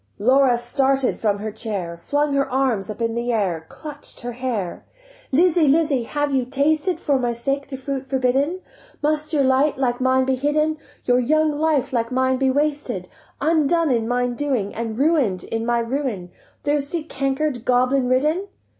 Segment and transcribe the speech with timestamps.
[0.17, 4.83] Laura started from her chair, Flung her arms up in the air, Clutch'd her hair:
[5.31, 8.61] "Lizzie, Lizzie, have you tasted For my sake the fruit forbidden?
[9.03, 13.09] Must your light like mine be hidden, Your young life like mine be wasted,
[13.41, 16.31] Undone in mine undoing, And ruin'd in my ruin,
[16.63, 18.47] Thirsty, canker'd, goblin ridden?"